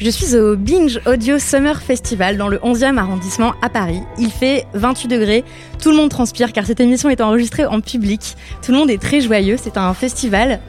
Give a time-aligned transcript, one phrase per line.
[0.00, 4.00] Je suis au Binge Audio Summer Festival dans le 11e arrondissement à Paris.
[4.18, 5.44] Il fait 28 degrés,
[5.78, 8.34] tout le monde transpire car cette émission est enregistrée en public.
[8.64, 10.60] Tout le monde est très joyeux, c'est un festival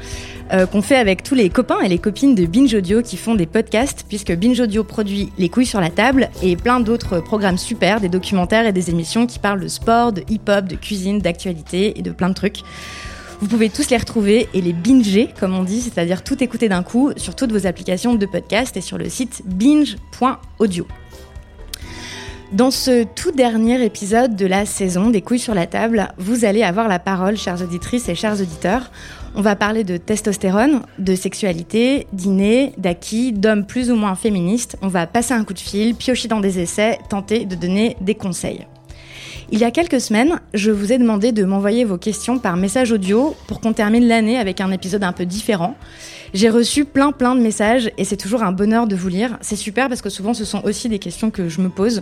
[0.52, 3.34] euh, qu'on fait avec tous les copains et les copines de Binge Audio qui font
[3.34, 7.58] des podcasts puisque Binge Audio produit Les couilles sur la table et plein d'autres programmes
[7.58, 11.98] super, des documentaires et des émissions qui parlent de sport, de hip-hop, de cuisine, d'actualité
[11.98, 12.64] et de plein de trucs.
[13.42, 16.84] Vous pouvez tous les retrouver et les binger, comme on dit, c'est-à-dire tout écouter d'un
[16.84, 20.86] coup sur toutes vos applications de podcast et sur le site binge.audio.
[22.52, 26.62] Dans ce tout dernier épisode de la saison des couilles sur la table, vous allez
[26.62, 28.92] avoir la parole, chères auditrices et chers auditeurs.
[29.34, 34.78] On va parler de testostérone, de sexualité, d'inné, d'acquis, d'hommes plus ou moins féministes.
[34.84, 38.14] On va passer un coup de fil, piocher dans des essais, tenter de donner des
[38.14, 38.68] conseils.
[39.54, 42.94] Il y a quelques semaines, je vous ai demandé de m'envoyer vos questions par message
[42.94, 45.76] audio pour qu'on termine l'année avec un épisode un peu différent.
[46.34, 49.38] J'ai reçu plein plein de messages et c'est toujours un bonheur de vous lire.
[49.42, 52.02] C'est super parce que souvent ce sont aussi des questions que je me pose.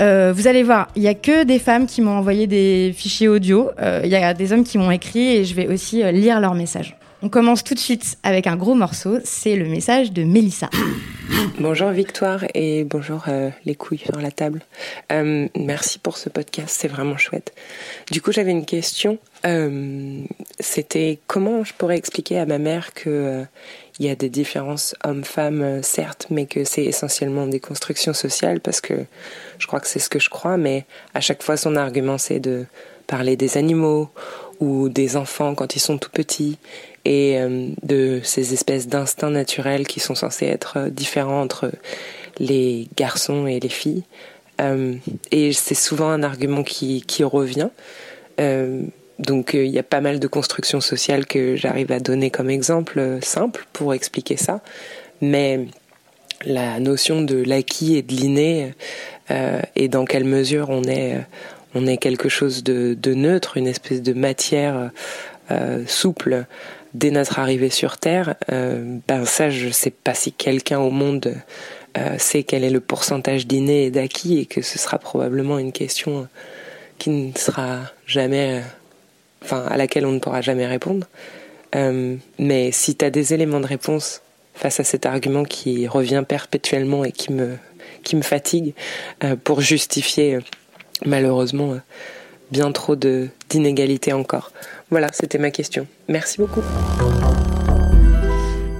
[0.00, 3.28] Euh, vous allez voir, il y a que des femmes qui m'ont envoyé des fichiers
[3.28, 3.70] audio.
[3.80, 6.40] Euh, il y a des hommes qui m'ont écrit et je vais aussi euh, lire
[6.40, 6.96] leurs messages.
[7.24, 10.68] On commence tout de suite avec un gros morceau, c'est le message de Mélissa.
[11.58, 14.60] Bonjour Victoire et bonjour euh, les couilles sur la table.
[15.10, 17.54] Euh, merci pour ce podcast, c'est vraiment chouette.
[18.10, 19.16] Du coup, j'avais une question.
[19.46, 20.20] Euh,
[20.60, 23.44] C'était comment je pourrais expliquer à ma mère que
[23.98, 28.82] il y a des différences hommes-femmes, certes, mais que c'est essentiellement des constructions sociales parce
[28.82, 29.06] que
[29.58, 32.40] je crois que c'est ce que je crois, mais à chaque fois son argument c'est
[32.40, 32.66] de
[33.06, 34.10] parler des animaux
[34.60, 36.58] ou des enfants quand ils sont tout petits
[37.04, 41.70] et euh, de ces espèces d'instincts naturels qui sont censés être euh, différents entre
[42.38, 44.04] les garçons et les filles.
[44.60, 44.94] Euh,
[45.30, 47.70] et c'est souvent un argument qui, revient.
[49.18, 53.18] donc il y a pas mal de constructions sociales que j'arrive à donner comme exemple
[53.22, 54.60] simple pour expliquer ça.
[55.20, 55.66] Mais
[56.44, 58.74] la notion de l'acquis et de l'inné
[59.76, 61.18] et dans quelle mesure on est
[61.76, 64.90] on est quelque chose de neutre, une espèce de matière
[65.86, 66.46] souple
[66.94, 71.34] dès notre arrivée sur Terre, euh, ben ça, je sais pas si quelqu'un au monde
[71.98, 75.72] euh, sait quel est le pourcentage d'inné et d'acquis, et que ce sera probablement une
[75.72, 76.28] question
[76.98, 78.62] qui ne sera jamais,
[79.42, 81.06] enfin, à laquelle on ne pourra jamais répondre.
[81.74, 84.22] Euh, mais si tu as des éléments de réponse
[84.54, 87.56] face à cet argument qui revient perpétuellement et qui me,
[88.04, 88.72] qui me fatigue,
[89.42, 90.38] pour justifier
[91.04, 91.76] malheureusement
[92.52, 94.52] bien trop d'inégalités encore.
[94.90, 95.86] Voilà, c'était ma question.
[96.08, 96.62] Merci beaucoup.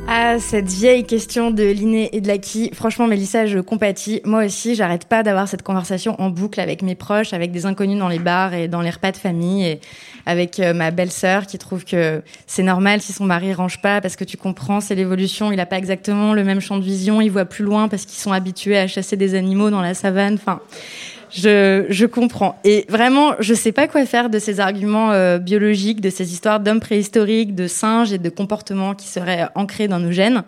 [0.07, 2.71] Ah, cette vieille question de l'inné et de l'acquis.
[2.75, 4.21] Franchement, Mélissa, je compatis.
[4.25, 7.99] Moi aussi, j'arrête pas d'avoir cette conversation en boucle avec mes proches, avec des inconnus
[7.99, 9.81] dans les bars et dans les repas de famille, et
[10.27, 14.15] avec euh, ma belle-sœur qui trouve que c'est normal si son mari range pas parce
[14.15, 15.53] que tu comprends, c'est l'évolution.
[15.53, 18.21] Il a pas exactement le même champ de vision, il voit plus loin parce qu'ils
[18.21, 20.39] sont habitués à chasser des animaux dans la savane.
[21.35, 22.59] Je, je comprends.
[22.65, 26.61] Et vraiment, je sais pas quoi faire de ces arguments euh, biologiques, de ces histoires
[26.61, 30.45] d'hommes préhistoriques, de singes et de comportements qui seraient ancrés dans nos gènes.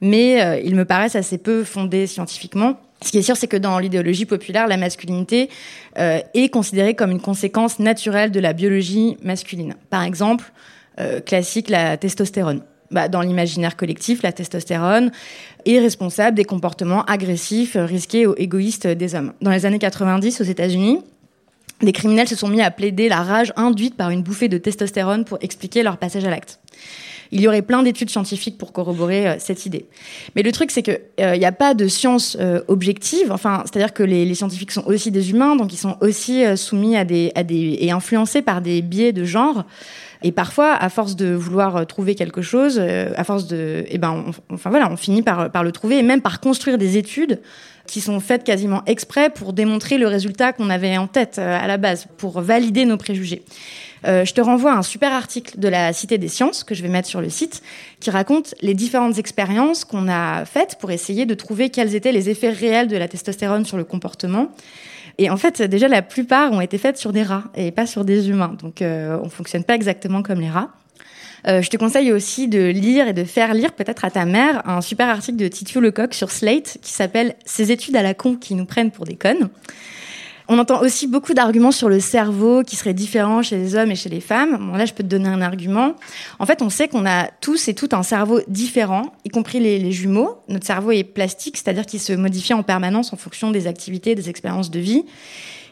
[0.00, 2.78] Mais euh, ils me paraissent assez peu fondés scientifiquement.
[3.02, 5.50] Ce qui est sûr, c'est que dans l'idéologie populaire, la masculinité
[5.98, 9.74] euh, est considérée comme une conséquence naturelle de la biologie masculine.
[9.90, 10.50] Par exemple,
[10.98, 12.62] euh, classique, la testostérone.
[12.90, 15.10] Bah, dans l'imaginaire collectif, la testostérone
[15.64, 19.32] est responsable des comportements agressifs, risqués ou égoïstes des hommes.
[19.40, 21.00] Dans les années 90 aux États-Unis,
[21.82, 25.24] des criminels se sont mis à plaider la rage induite par une bouffée de testostérone
[25.24, 26.60] pour expliquer leur passage à l'acte.
[27.32, 29.86] Il y aurait plein d'études scientifiques pour corroborer euh, cette idée.
[30.36, 33.32] Mais le truc, c'est qu'il n'y a pas de science euh, objective.
[33.32, 36.96] Enfin, c'est-à-dire que les, scientifiques sont aussi des humains, donc ils sont aussi euh, soumis
[36.96, 39.64] à des et influencés par des biais de genre.
[40.22, 44.70] Et parfois, à force de vouloir trouver quelque chose, à force de, eh ben, enfin
[44.70, 47.40] voilà, on finit par, le trouver et même par construire des études
[47.86, 51.76] qui sont faites quasiment exprès pour démontrer le résultat qu'on avait en tête à la
[51.76, 53.44] base, pour valider nos préjugés.
[54.06, 56.82] Euh, je te renvoie à un super article de la Cité des Sciences que je
[56.82, 57.62] vais mettre sur le site
[58.00, 62.30] qui raconte les différentes expériences qu'on a faites pour essayer de trouver quels étaient les
[62.30, 64.50] effets réels de la testostérone sur le comportement.
[65.18, 68.04] Et en fait, déjà, la plupart ont été faites sur des rats et pas sur
[68.04, 68.56] des humains.
[68.60, 70.70] Donc, euh, on fonctionne pas exactement comme les rats.
[71.46, 74.68] Euh, je te conseille aussi de lire et de faire lire peut-être à ta mère
[74.68, 78.36] un super article de Titio Lecoq sur Slate qui s'appelle Ces études à la con
[78.36, 79.48] qui nous prennent pour des connes.
[80.48, 83.96] On entend aussi beaucoup d'arguments sur le cerveau qui serait différent chez les hommes et
[83.96, 84.56] chez les femmes.
[84.58, 85.94] Bon, là, je peux te donner un argument.
[86.38, 89.90] En fait, on sait qu'on a tous et toutes un cerveau différent, y compris les,
[89.90, 90.38] jumeaux.
[90.48, 94.30] Notre cerveau est plastique, c'est-à-dire qu'il se modifie en permanence en fonction des activités, des
[94.30, 95.04] expériences de vie.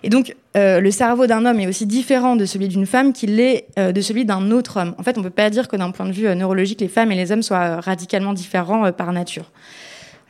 [0.03, 3.37] Et donc, euh, le cerveau d'un homme est aussi différent de celui d'une femme qu'il
[3.37, 4.95] l'est euh, de celui d'un autre homme.
[4.99, 6.89] En fait, on ne peut pas dire que d'un point de vue euh, neurologique, les
[6.89, 9.51] femmes et les hommes soient radicalement différents par nature.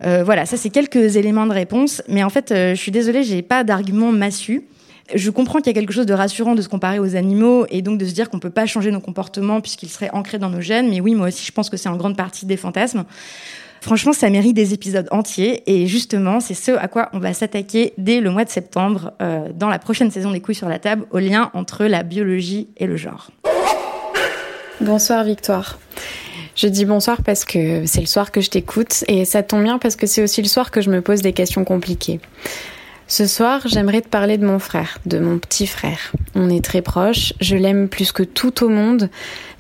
[0.02, 3.23] Euh, voilà, ça c'est quelques éléments de réponse, mais en fait, euh, je suis désolée,
[3.23, 4.64] j'ai pas d'argument massu.
[5.14, 7.82] Je comprends qu'il y a quelque chose de rassurant de se comparer aux animaux et
[7.82, 10.62] donc de se dire qu'on peut pas changer nos comportements puisqu'ils seraient ancrés dans nos
[10.62, 10.88] gènes.
[10.88, 13.05] Mais oui, moi aussi, je pense que c'est en grande partie des fantasmes.
[13.82, 17.93] Franchement, ça mérite des épisodes entiers et justement, c'est ce à quoi on va s'attaquer
[17.99, 21.05] dès le mois de septembre euh, dans la prochaine saison des couilles sur la table,
[21.11, 23.31] au lien entre la biologie et le genre.
[24.81, 25.79] Bonsoir Victoire.
[26.55, 29.79] Je dis bonsoir parce que c'est le soir que je t'écoute et ça tombe bien
[29.79, 32.21] parce que c'est aussi le soir que je me pose des questions compliquées.
[33.09, 36.12] Ce soir, j'aimerais te parler de mon frère, de mon petit frère.
[36.35, 39.11] On est très proches, je l'aime plus que tout au monde,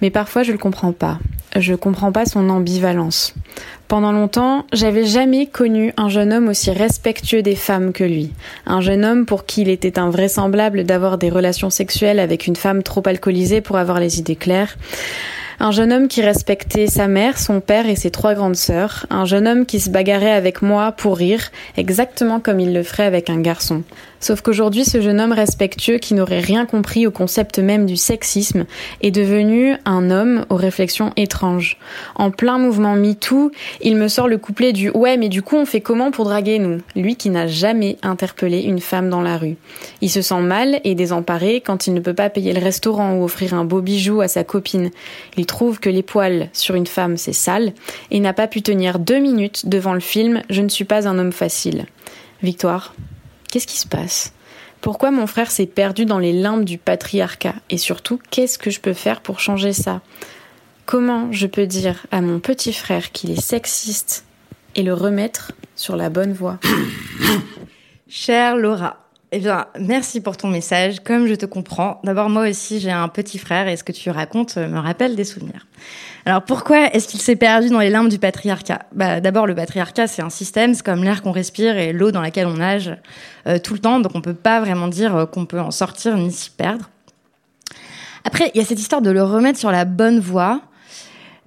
[0.00, 1.18] mais parfois je le comprends pas.
[1.56, 3.34] Je comprends pas son ambivalence.
[3.86, 8.32] Pendant longtemps, j'avais jamais connu un jeune homme aussi respectueux des femmes que lui.
[8.66, 12.82] Un jeune homme pour qui il était invraisemblable d'avoir des relations sexuelles avec une femme
[12.82, 14.76] trop alcoolisée pour avoir les idées claires.
[15.64, 19.06] Un jeune homme qui respectait sa mère, son père et ses trois grandes sœurs.
[19.08, 23.06] Un jeune homme qui se bagarrait avec moi pour rire, exactement comme il le ferait
[23.06, 23.82] avec un garçon.
[24.24, 28.64] Sauf qu'aujourd'hui, ce jeune homme respectueux qui n'aurait rien compris au concept même du sexisme
[29.02, 31.76] est devenu un homme aux réflexions étranges.
[32.14, 35.66] En plein mouvement MeToo, il me sort le couplet du Ouais, mais du coup, on
[35.66, 36.80] fait comment pour draguer nous?
[36.96, 39.56] Lui qui n'a jamais interpellé une femme dans la rue.
[40.00, 43.24] Il se sent mal et désemparé quand il ne peut pas payer le restaurant ou
[43.24, 44.90] offrir un beau bijou à sa copine.
[45.36, 47.74] Il trouve que les poils sur une femme, c'est sale
[48.10, 51.18] et n'a pas pu tenir deux minutes devant le film Je ne suis pas un
[51.18, 51.84] homme facile.
[52.42, 52.94] Victoire
[53.54, 54.32] Qu'est-ce qui se passe?
[54.80, 57.54] Pourquoi mon frère s'est perdu dans les limbes du patriarcat?
[57.70, 60.00] Et surtout, qu'est-ce que je peux faire pour changer ça?
[60.86, 64.24] Comment je peux dire à mon petit frère qu'il est sexiste
[64.74, 66.58] et le remettre sur la bonne voie?
[68.08, 69.40] Chère Laura, eh
[69.78, 70.98] merci pour ton message.
[71.04, 74.10] Comme je te comprends, d'abord moi aussi j'ai un petit frère et ce que tu
[74.10, 75.68] racontes me rappelle des souvenirs.
[76.26, 78.86] Alors pourquoi est-ce qu'il s'est perdu dans les limbes du patriarcat?
[78.92, 82.22] Bah, D'abord le patriarcat c'est un système, c'est comme l'air qu'on respire et l'eau dans
[82.22, 82.96] laquelle on nage
[83.46, 86.16] euh, tout le temps, donc on peut pas vraiment dire euh, qu'on peut en sortir
[86.16, 86.88] ni s'y perdre.
[88.24, 90.62] Après il y a cette histoire de le remettre sur la bonne voie.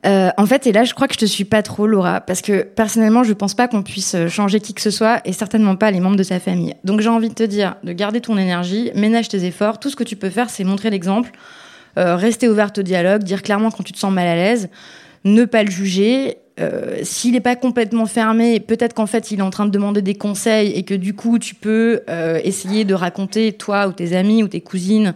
[0.06, 2.42] Euh, en fait, et là, je crois que je te suis pas trop, Laura, parce
[2.42, 5.90] que personnellement, je pense pas qu'on puisse changer qui que ce soit, et certainement pas
[5.90, 6.76] les membres de sa famille.
[6.84, 9.80] Donc, j'ai envie de te dire de garder ton énergie, ménage tes efforts.
[9.80, 11.32] Tout ce que tu peux faire, c'est montrer l'exemple,
[11.98, 14.70] rester ouverte au dialogue, dire clairement quand tu te sens mal à l'aise,
[15.24, 16.38] ne pas le juger.
[16.60, 20.02] Euh, S'il n'est pas complètement fermé, peut-être qu'en fait il est en train de demander
[20.02, 24.16] des conseils et que du coup tu peux euh, essayer de raconter toi ou tes
[24.16, 25.14] amis ou tes cousines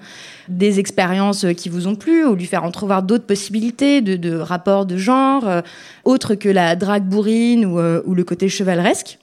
[0.49, 4.97] des expériences qui vous ont plu ou lui faire entrevoir d'autres possibilités de, rapports de
[4.97, 5.61] genre euh,
[6.05, 9.17] autres que la drague bourrine ou, euh, ou, le côté chevaleresque.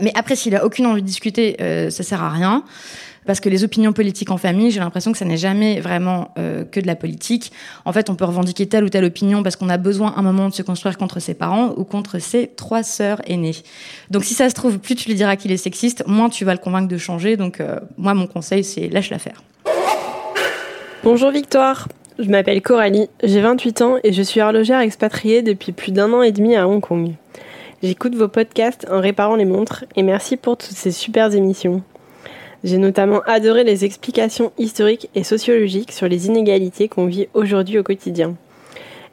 [0.00, 1.56] Mais après s'il a aucune envie de discuter,
[1.90, 2.64] ça sert à rien
[3.26, 6.64] parce que les opinions politiques en famille, j'ai l'impression que ça n'est jamais vraiment euh,
[6.64, 7.52] que de la politique.
[7.84, 10.48] En fait, on peut revendiquer telle ou telle opinion parce qu'on a besoin un moment
[10.48, 13.56] de se construire contre ses parents ou contre ses trois sœurs aînées.
[14.10, 16.52] Donc si ça se trouve, plus tu lui diras qu'il est sexiste, moins tu vas
[16.52, 17.36] le convaincre de changer.
[17.36, 19.42] Donc euh, moi, mon conseil, c'est lâche l'affaire.
[21.02, 25.92] Bonjour Victoire, je m'appelle Coralie, j'ai 28 ans et je suis horlogère expatriée depuis plus
[25.92, 27.12] d'un an et demi à Hong Kong.
[27.82, 31.82] J'écoute vos podcasts en réparant les montres et merci pour toutes ces super émissions.
[32.62, 37.82] J'ai notamment adoré les explications historiques et sociologiques sur les inégalités qu'on vit aujourd'hui au
[37.82, 38.36] quotidien.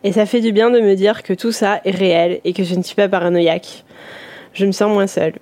[0.04, 2.64] Et ça fait du bien de me dire que tout ça est réel et que
[2.64, 3.86] je ne suis pas paranoïaque.
[4.54, 5.34] Je me sens moins seule.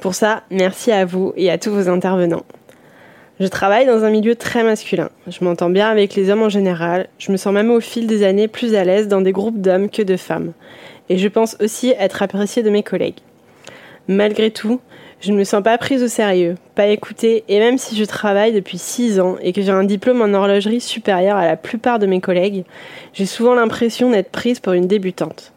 [0.00, 2.44] Pour ça, merci à vous et à tous vos intervenants.
[3.40, 5.10] Je travaille dans un milieu très masculin.
[5.26, 7.08] Je m'entends bien avec les hommes en général.
[7.18, 9.88] Je me sens même au fil des années plus à l'aise dans des groupes d'hommes
[9.88, 10.52] que de femmes.
[11.08, 13.20] Et je pense aussi être appréciée de mes collègues.
[14.06, 14.80] Malgré tout,
[15.20, 18.52] je ne me sens pas prise au sérieux, pas écoutée, et même si je travaille
[18.52, 22.06] depuis 6 ans et que j'ai un diplôme en horlogerie supérieur à la plupart de
[22.06, 22.64] mes collègues,
[23.14, 25.52] j'ai souvent l'impression d'être prise pour une débutante.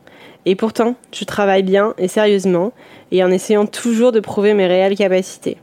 [0.46, 2.74] Et pourtant, je travaille bien et sérieusement,
[3.12, 5.58] et en essayant toujours de prouver mes réelles capacités.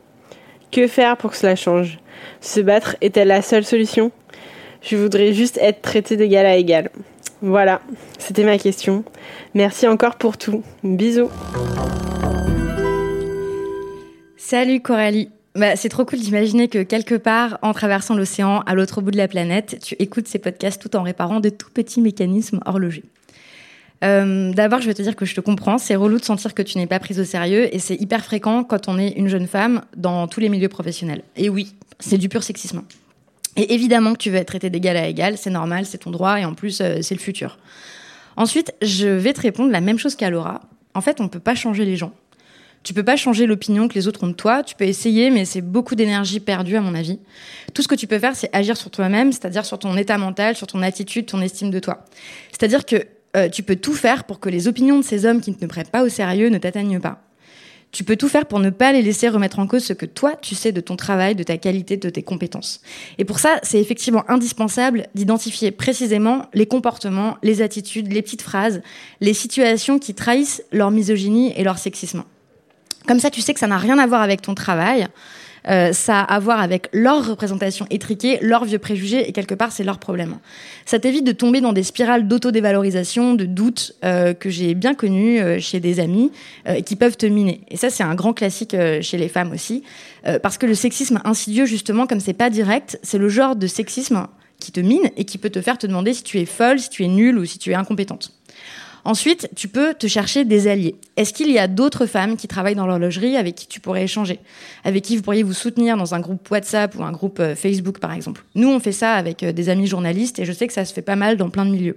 [0.70, 1.98] Que faire pour que cela change?
[2.40, 4.12] Se battre est-elle la seule solution?
[4.82, 6.90] Je voudrais juste être traitée d'égal à égal.
[7.42, 7.80] Voilà,
[8.18, 9.02] c'était ma question.
[9.54, 10.62] Merci encore pour tout.
[10.84, 11.30] Bisous.
[14.50, 15.28] Salut Coralie.
[15.56, 19.18] Bah, c'est trop cool d'imaginer que quelque part, en traversant l'océan, à l'autre bout de
[19.18, 23.04] la planète, tu écoutes ces podcasts tout en réparant de tout petits mécanismes horlogers.
[24.04, 25.76] Euh, D'abord, je vais te dire que je te comprends.
[25.76, 28.64] C'est relou de sentir que tu n'es pas prise au sérieux et c'est hyper fréquent
[28.64, 31.24] quand on est une jeune femme dans tous les milieux professionnels.
[31.36, 32.84] Et oui, c'est du pur sexisme.
[33.56, 36.40] Et évidemment que tu veux être traitée d'égal à égal, c'est normal, c'est ton droit
[36.40, 37.58] et en plus, euh, c'est le futur.
[38.38, 40.62] Ensuite, je vais te répondre la même chose qu'à Laura.
[40.94, 42.14] En fait, on peut pas changer les gens.
[42.82, 44.62] Tu peux pas changer l'opinion que les autres ont de toi.
[44.62, 47.18] Tu peux essayer, mais c'est beaucoup d'énergie perdue, à mon avis.
[47.74, 50.56] Tout ce que tu peux faire, c'est agir sur toi-même, c'est-à-dire sur ton état mental,
[50.56, 52.04] sur ton attitude, ton estime de toi.
[52.50, 52.96] C'est-à-dire que
[53.36, 55.66] euh, tu peux tout faire pour que les opinions de ces hommes qui ne te
[55.66, 57.22] prennent pas au sérieux ne t'atteignent pas.
[57.90, 60.36] Tu peux tout faire pour ne pas les laisser remettre en cause ce que toi,
[60.36, 62.82] tu sais de ton travail, de ta qualité, de tes compétences.
[63.16, 68.82] Et pour ça, c'est effectivement indispensable d'identifier précisément les comportements, les attitudes, les petites phrases,
[69.20, 72.24] les situations qui trahissent leur misogynie et leur sexisme.
[73.08, 75.08] Comme ça, tu sais que ça n'a rien à voir avec ton travail.
[75.66, 79.72] Euh, ça a à voir avec leur représentation étriquée, leurs vieux préjugés, et quelque part,
[79.72, 80.36] c'est leur problème.
[80.84, 85.40] Ça t'évite de tomber dans des spirales d'autodévalorisation, de doutes euh, que j'ai bien connues
[85.40, 86.30] euh, chez des amis
[86.68, 87.62] et qui peuvent te miner.
[87.68, 89.82] Et ça, c'est un grand classique chez les femmes aussi,
[90.42, 94.26] parce que le sexisme insidieux, justement, comme c'est pas direct, c'est le genre de sexisme
[94.60, 96.90] qui te mine et qui peut te faire te demander si tu es folle, si
[96.90, 98.32] tu es nulle ou si tu es incompétente.
[99.08, 100.94] Ensuite, tu peux te chercher des alliés.
[101.16, 104.38] Est-ce qu'il y a d'autres femmes qui travaillent dans l'horlogerie avec qui tu pourrais échanger?
[104.84, 108.00] Avec qui vous pourriez vous soutenir dans un groupe WhatsApp ou un groupe euh, Facebook,
[108.00, 108.44] par exemple?
[108.54, 110.92] Nous, on fait ça avec euh, des amis journalistes et je sais que ça se
[110.92, 111.96] fait pas mal dans plein de milieux.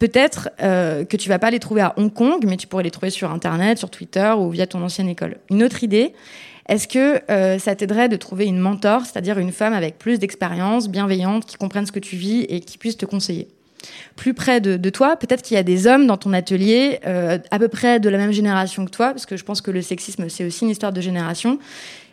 [0.00, 2.90] Peut-être euh, que tu vas pas les trouver à Hong Kong, mais tu pourrais les
[2.90, 5.36] trouver sur Internet, sur Twitter ou via ton ancienne école.
[5.48, 6.12] Une autre idée,
[6.68, 7.20] est-ce que
[7.60, 11.86] ça t'aiderait de trouver une mentor, c'est-à-dire une femme avec plus d'expérience, bienveillante, qui comprenne
[11.86, 13.46] ce que tu vis et qui puisse te conseiller?
[14.16, 15.16] Plus près de, toi.
[15.16, 18.18] Peut-être qu'il y a des hommes dans ton atelier euh, à peu près de la
[18.18, 20.92] même génération que toi, parce que je pense que le sexisme, c'est aussi une histoire
[20.92, 21.58] de génération,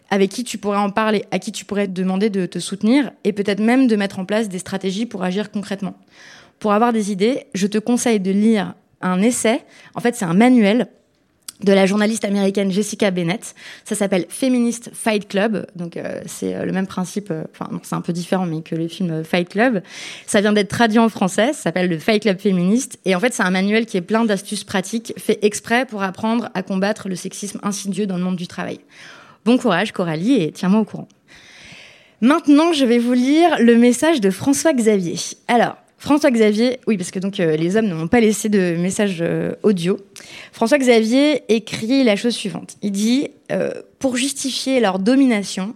[0.10, 3.34] avec qui tu pourrais en parler, à qui tu pourrais demander de te soutenir, et
[3.34, 5.96] peut-être même de mettre en place des stratégies pour agir concrètement.
[6.60, 9.62] Pour avoir des idées, je te conseille de lire un essai.
[9.96, 10.88] En fait, c'est un manuel
[11.64, 13.56] de la journaliste américaine Jessica Bennett.
[13.86, 15.66] Ça s'appelle Feminist Fight Club.
[15.76, 18.76] Donc euh, c'est euh, le même principe, euh, enfin c'est un peu différent mais que
[18.76, 19.82] le film Fight Club.
[20.28, 23.34] Ça vient d'être traduit en français, ça s'appelle le Fight Club féministe et en fait
[23.34, 27.16] c'est un manuel qui est plein d'astuces pratiques fait exprès pour apprendre à combattre le
[27.16, 28.80] sexisme insidieux dans le monde du travail.
[29.46, 31.08] Bon courage Coralie et tiens-moi au courant.
[32.22, 35.18] Maintenant, je vais vous lire le message de François Xavier.
[35.50, 39.20] Alors, François Xavier, oui, parce que donc euh, les hommes n'ont pas laissé de message
[39.22, 39.98] euh, audio.
[40.52, 42.76] François Xavier écrit la chose suivante.
[42.82, 45.74] Il dit euh, pour justifier leur domination,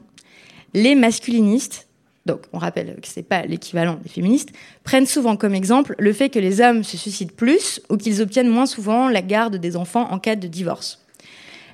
[0.73, 1.87] les masculinistes,
[2.25, 4.49] donc on rappelle que c'est pas l'équivalent des féministes,
[4.83, 8.49] prennent souvent comme exemple le fait que les hommes se suicident plus ou qu'ils obtiennent
[8.49, 11.05] moins souvent la garde des enfants en cas de divorce.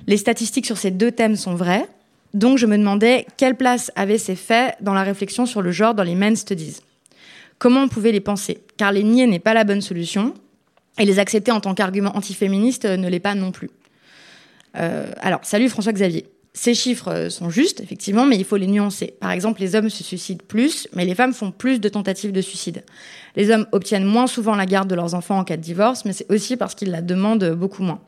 [0.06, 1.88] Les statistiques sur ces deux thèmes sont vraies,
[2.34, 5.96] donc je me demandais quelle place avaient ces faits dans la réflexion sur le genre
[5.96, 6.76] dans les men studies.
[7.64, 10.34] Comment on pouvait les penser Car les nier n'est pas la bonne solution,
[10.98, 13.70] et les accepter en tant qu'argument antiféministe ne l'est pas non plus.
[14.76, 16.26] Euh, alors, salut François Xavier.
[16.52, 19.14] Ces chiffres euh, sont justes, effectivement, mais il faut les nuancer.
[19.18, 22.42] Par exemple, les hommes se suicident plus, mais les femmes font plus de tentatives de
[22.42, 22.84] suicide.
[23.34, 26.12] Les hommes obtiennent moins souvent la garde de leurs enfants en cas de divorce, mais
[26.12, 28.02] c'est aussi parce qu'ils la demandent beaucoup moins.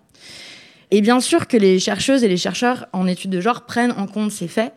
[0.90, 4.06] Et bien sûr que les chercheuses et les chercheurs en études de genre prennent en
[4.06, 4.75] compte ces faits,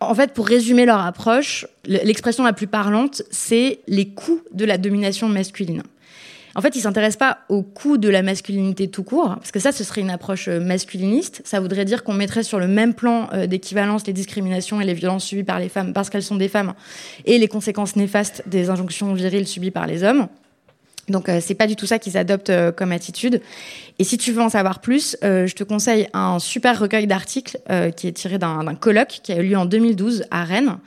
[0.00, 4.78] en fait, pour résumer leur approche, l'expression la plus parlante, c'est les coûts de la
[4.78, 5.82] domination masculine.
[6.56, 9.72] En fait, ils s'intéressent pas aux coûts de la masculinité tout court, parce que ça,
[9.72, 11.42] ce serait une approche euh, masculiniste.
[11.44, 14.94] Ça voudrait dire qu'on mettrait sur le même plan euh, d'équivalence les discriminations et les
[14.94, 16.74] violences subies par les femmes parce qu'elles sont des femmes
[17.24, 20.28] et les conséquences néfastes des injonctions viriles subies par les hommes.
[21.08, 23.40] Donc euh, c'est pas du tout ça qu'ils adoptent euh, comme attitude.
[23.98, 27.58] Et si tu veux en savoir plus, euh, je te conseille un super recueil d'articles
[27.96, 30.78] qui est tiré d'un colloque qui a eu lieu en 2012 à Rennes,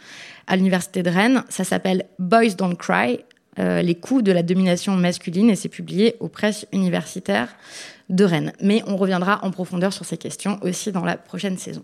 [0.47, 1.43] à l'université de Rennes.
[1.49, 3.19] Ça s'appelle Boys Don't Cry,
[3.57, 7.49] les coups de la domination masculine, et c'est publié aux presses universitaires
[8.09, 8.53] de Rennes.
[8.61, 11.83] Mais on reviendra en profondeur sur ces questions aussi dans la prochaine saison.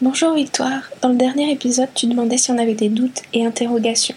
[0.00, 0.82] Bonjour Victoire.
[1.00, 4.16] Dans le dernier épisode, tu demandais si on avait des doutes et interrogations.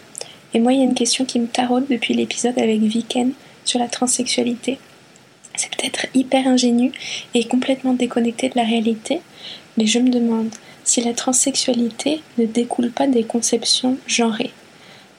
[0.55, 3.33] Et moi, il y a une question qui me taraude depuis l'épisode avec Viken
[3.65, 4.79] sur la transsexualité.
[5.57, 6.93] C'est peut-être hyper ingénu
[7.33, 9.19] et complètement déconnecté de la réalité,
[9.77, 10.49] mais je me demande
[10.85, 14.53] si la transsexualité ne découle pas des conceptions genrées.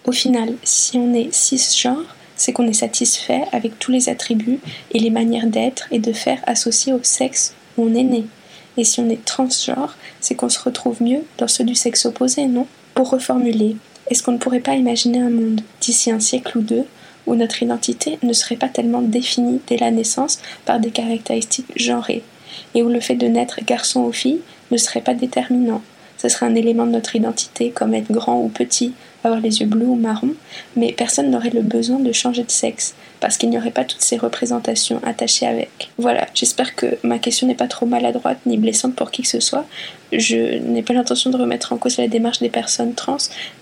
[0.07, 4.61] Au final, si on est cisgenre, c'est qu'on est satisfait avec tous les attributs
[4.93, 8.25] et les manières d'être et de faire associés au sexe où on est né.
[8.79, 12.47] Et si on est transgenre, c'est qu'on se retrouve mieux dans ceux du sexe opposé,
[12.47, 12.67] non?
[12.95, 13.77] Pour reformuler,
[14.09, 16.85] est-ce qu'on ne pourrait pas imaginer un monde, d'ici un siècle ou deux,
[17.27, 22.23] où notre identité ne serait pas tellement définie dès la naissance par des caractéristiques genrées,
[22.75, 25.83] et où le fait de naître garçon ou fille ne serait pas déterminant?
[26.19, 28.93] Ce serait un élément de notre identité, comme être grand ou petit,
[29.25, 30.35] avoir les yeux bleus ou marrons,
[30.77, 34.03] mais personne n'aurait le besoin de changer de sexe, parce qu'il n'y aurait pas toutes
[34.03, 35.91] ces représentations attachées avec.
[35.99, 39.41] Voilà, j'espère que ma question n'est pas trop maladroite ni blessante pour qui que ce
[39.41, 39.67] soit.
[40.13, 43.17] Je n'ai pas l'intention de remettre en cause la démarche des personnes trans,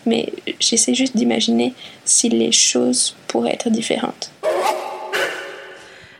[0.07, 1.73] mais j'essaie juste d'imaginer
[2.05, 4.31] si les choses pourraient être différentes.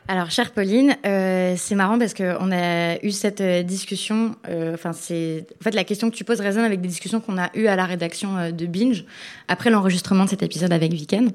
[0.07, 4.37] Alors, chère Pauline, euh, c'est marrant parce qu'on a eu cette euh, discussion.
[4.49, 7.39] Euh, enfin, c'est en fait la question que tu poses résonne avec des discussions qu'on
[7.39, 9.05] a eues à la rédaction de Binge
[9.49, 11.33] après l'enregistrement de cet épisode avec Viken.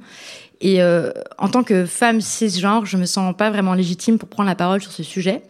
[0.61, 4.49] Et euh, en tant que femme cisgenre, je me sens pas vraiment légitime pour prendre
[4.49, 5.41] la parole sur ce sujet.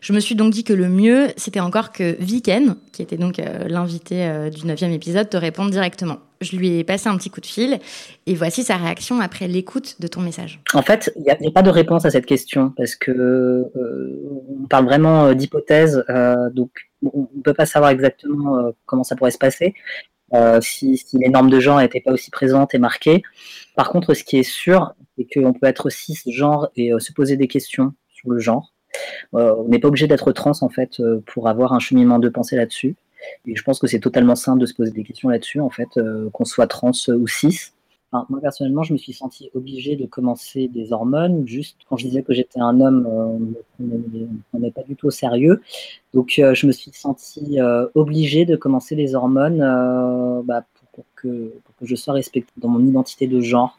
[0.00, 3.38] Je me suis donc dit que le mieux, c'était encore que Viken, qui était donc
[3.38, 6.18] euh, l'invité euh, du neuvième épisode, te réponde directement.
[6.40, 7.78] Je lui ai passé un petit coup de fil
[8.26, 10.60] et voici sa réaction après l'écoute de ton message.
[10.74, 14.84] En fait, il n'y a, pas de réponse à cette question parce que on parle
[14.84, 16.04] vraiment d'hypothèse,
[16.52, 16.70] donc
[17.02, 19.74] on ne peut pas savoir exactement comment ça pourrait se passer.
[20.34, 23.22] Euh, si, les normes de genre n'étaient pas aussi présentes et marquées.
[23.76, 27.12] Par contre, ce qui est sûr, c'est qu'on peut être aussi genre et euh, se
[27.12, 28.74] poser des questions sur le genre.
[29.34, 32.56] Euh, on n'est pas obligé d'être trans en fait pour avoir un cheminement de pensée
[32.56, 32.96] là-dessus.
[33.46, 35.88] Et je pense que c'est totalement sain de se poser des questions là-dessus, en fait,
[36.32, 37.72] qu'on soit trans ou cis
[38.12, 41.46] moi, personnellement, je me suis senti obligé de commencer des hormones.
[41.46, 43.06] Juste quand je disais que j'étais un homme,
[43.80, 45.60] euh, on n'est pas du tout au sérieux.
[46.14, 49.58] Donc, euh, je me suis senti euh, obligé de commencer les hormones
[50.44, 51.52] bah, pour, que,
[51.82, 53.78] je sois respectée dans mon identité de genre.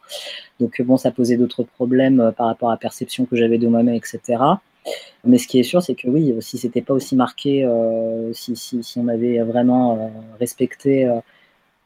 [0.60, 3.94] Donc, bon, ça posait d'autres problèmes par rapport à la perception que j'avais de moi-même,
[3.94, 4.38] etc.
[5.24, 7.68] Mais ce qui est sûr, c'est que oui, si c'était pas aussi marqué,
[8.32, 11.08] si, si, si, on avait vraiment respecté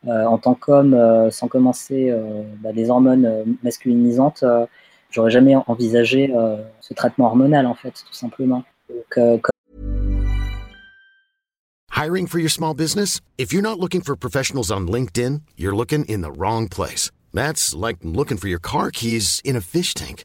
[0.06, 4.44] euh, en tant qu'homme, euh, sans commencer euh, bah, des hormones masculinisantes,
[5.10, 6.32] j'aurais jamais envisagé
[6.80, 8.64] ce traitement hormonal, en fait, tout simplement.
[8.88, 9.44] Donc,
[11.96, 13.20] Hiring for your small business?
[13.38, 17.10] If you're not looking for professionals on LinkedIn, you're looking in the wrong place.
[17.32, 20.24] That's like looking for your car keys in a fish tank.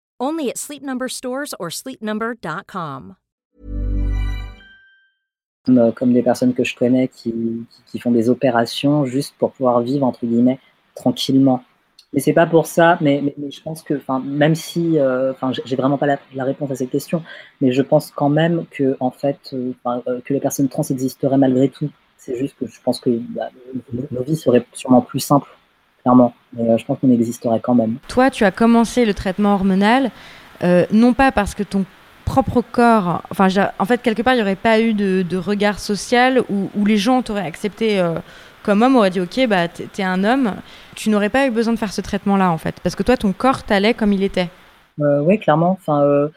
[0.21, 3.15] Only at Sleep Number stores or sleepnumber.com.
[5.69, 7.33] Euh, comme des personnes que je connais qui,
[7.85, 10.59] qui, font des opérations juste pour pouvoir vivre entre guillemets
[10.95, 11.63] tranquillement.
[12.13, 15.97] Mais c'est pas pour ça, mais, je pense que, même si, euh, enfin, j'ai vraiment
[15.97, 17.23] pas la, réponse à cette question,
[17.61, 19.73] mais je pense quand même que, en fait, euh,
[20.25, 21.89] que les personnes trans existeraient malgré tout.
[22.17, 23.49] C'est juste que je pense que bah,
[24.11, 25.49] nos vies seraient sûrement plus simples,
[26.01, 26.33] clairement.
[26.53, 27.95] Mais je pense qu'on existerait quand même.
[28.07, 30.11] Toi, tu as commencé le traitement hormonal,
[30.91, 31.85] non pas parce que ton
[32.31, 36.41] propre corps, enfin, en fait, quelque part, il n'y aurait pas eu de, regard social
[36.49, 38.15] où, les gens t'auraient accepté euh,
[38.63, 40.53] comme homme, auraient dit, ok, bah, t'es un homme,
[40.95, 43.33] tu n'aurais pas eu besoin de faire ce traitement-là, en fait, parce que toi, ton
[43.33, 44.49] corps t'allait comme il était.
[45.01, 45.71] Euh, oui, clairement.
[45.71, 46.29] Enfin, euh,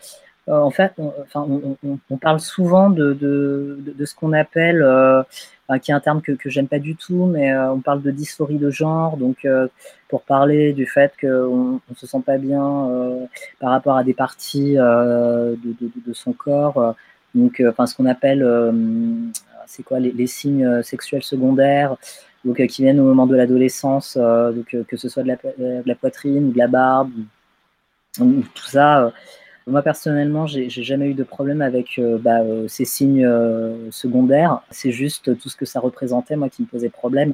[0.47, 1.47] en fait, on, enfin,
[2.11, 4.85] on, parle souvent de, de, de, ce qu'on appelle,
[5.83, 8.59] qui est un terme que, que j'aime pas du tout, mais on parle de dysphorie
[8.59, 9.47] de genre, donc
[10.09, 12.91] pour parler du fait qu'on ne se sent pas bien
[13.59, 15.57] par rapport à des parties de,
[16.07, 16.95] de, son corps,
[17.35, 18.47] donc enfin ce qu'on appelle,
[19.67, 21.97] c'est quoi les, les, signes sexuels secondaires,
[22.45, 25.95] donc qui viennent au moment de l'adolescence, donc que ce soit de la, de la,
[25.95, 27.13] poitrine de la barbe,
[28.19, 29.11] tout ça
[29.67, 34.61] moi personnellement, j'ai jamais eu de problème avec euh, bah, euh, ces signes euh, secondaires.
[34.71, 37.33] C'est juste tout ce que ça représentait, moi, qui me posait problème.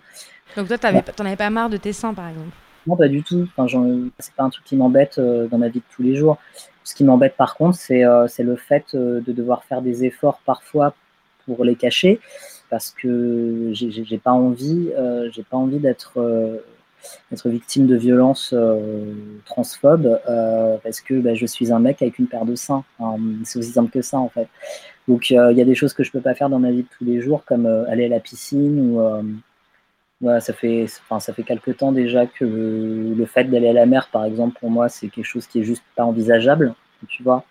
[0.56, 1.02] Donc toi, t'en bah.
[1.18, 2.50] avais pas marre de tes seins, par exemple?
[2.86, 3.48] Non, pas du tout.
[3.56, 3.66] Enfin,
[4.18, 6.38] c'est pas un truc qui m'embête dans ma vie de tous les jours.
[6.84, 10.94] Ce qui m'embête, par contre, c'est le fait de devoir faire des efforts parfois
[11.44, 12.20] pour les cacher,
[12.70, 14.90] parce que j'ai pas envie,
[15.30, 16.18] j'ai pas envie d'être
[17.32, 22.18] être victime de violences euh, transphobes euh, parce que bah, je suis un mec avec
[22.18, 22.84] une paire de seins.
[23.44, 24.48] c'est aussi simple que ça en fait.
[25.08, 26.82] Donc euh, il y a des choses que je peux pas faire dans ma vie
[26.82, 29.00] de tous les jours comme aller à la piscine ou
[30.40, 34.24] ça fait, ça fait quelques temps déjà que le fait d'aller à la mer, par
[34.26, 36.74] exemple, pour moi, c'est quelque chose qui est juste pas envisageable,
[37.08, 37.44] tu vois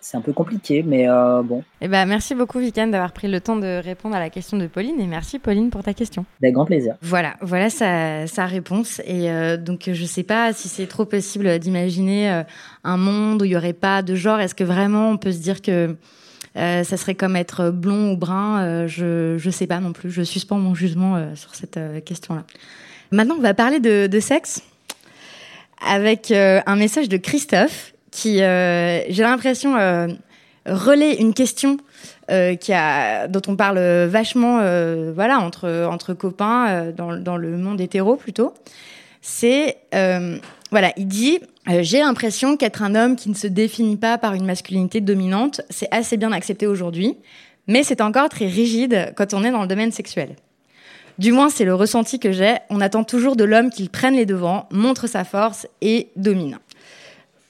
[0.00, 1.62] c'est un peu compliqué, mais euh, bon.
[1.80, 4.66] Eh ben, merci beaucoup, Viken, d'avoir pris le temps de répondre à la question de
[4.66, 5.00] Pauline.
[5.00, 6.24] Et merci, Pauline, pour ta question.
[6.42, 6.96] Avec grand plaisir.
[7.02, 9.00] Voilà, voilà sa, sa réponse.
[9.04, 12.42] Et euh, donc, je ne sais pas si c'est trop possible d'imaginer euh,
[12.84, 14.40] un monde où il n'y aurait pas de genre.
[14.40, 15.96] Est-ce que vraiment on peut se dire que
[16.54, 20.10] ça serait comme être blond ou brun Je ne sais pas non plus.
[20.10, 22.42] Je suspends mon jugement sur cette question-là.
[23.12, 24.62] Maintenant, on va parler de, de sexe
[25.86, 30.08] avec un message de Christophe qui, euh, j'ai l'impression, euh,
[30.66, 31.76] relaie une question
[32.32, 34.56] euh, qui a, dont on parle vachement,
[35.14, 38.54] voilà, entre entre copains dans, dans le monde hétéro plutôt.
[39.22, 39.78] C'est,
[40.72, 41.38] voilà, il dit,
[41.80, 45.88] j'ai l'impression qu'être un homme qui ne se définit pas par une masculinité dominante, c'est
[45.94, 47.16] assez bien accepté aujourd'hui,
[47.68, 50.34] mais c'est encore très rigide quand on est dans le domaine sexuel.
[51.18, 52.56] Du moins, c'est le ressenti que j'ai.
[52.70, 56.58] On attend toujours de l'homme qu'il prenne les devants, montre sa force et domine.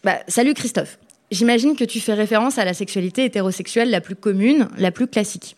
[0.05, 0.99] Bah, salut Christophe.
[1.31, 5.57] J'imagine que tu fais référence à la sexualité hétérosexuelle la plus commune, la plus classique.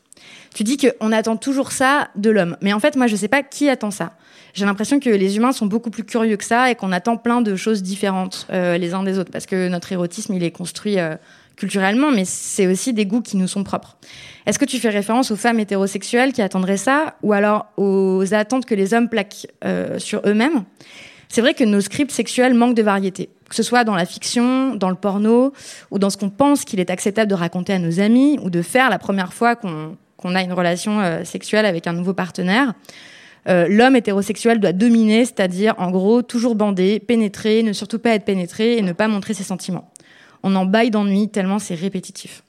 [0.55, 2.57] Tu dis qu'on attend toujours ça de l'homme.
[2.61, 4.13] Mais en fait, moi, je ne sais pas qui attend ça.
[4.55, 7.41] J'ai l'impression que les humains sont beaucoup plus curieux que ça et qu'on attend plein
[7.41, 9.31] de choses différentes euh, les uns des autres.
[9.31, 11.15] Parce que notre érotisme, il est construit euh,
[11.57, 13.97] culturellement, mais c'est aussi des goûts qui nous sont propres.
[14.47, 18.65] Est-ce que tu fais référence aux femmes hétérosexuelles qui attendraient ça ou alors aux attentes
[18.65, 20.65] que les hommes plaquent euh, sur eux-mêmes?
[21.29, 24.75] C'est vrai que nos scripts sexuels manquent de variété que ce soit dans la fiction,
[24.77, 25.53] dans le porno,
[25.91, 28.63] ou dans ce qu'on pense qu'il est acceptable de raconter à nos amis, ou de
[28.63, 32.73] faire la première fois qu'on a une relation euh, sexuelle avec un nouveau partenaire.
[33.49, 38.25] Euh, l'homme hétérosexuel doit dominer, c'est-à-dire en gros toujours bander, pénétrer, ne surtout pas être
[38.25, 39.91] pénétré et ne pas montrer ses sentiments.
[40.43, 42.45] On en baille d'ennui tellement c'est répétitif.